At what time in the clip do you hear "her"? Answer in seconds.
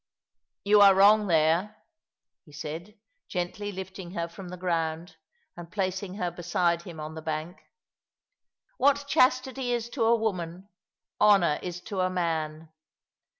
4.15-4.27, 6.15-6.31